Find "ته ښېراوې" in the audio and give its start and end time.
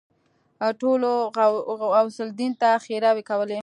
2.61-3.23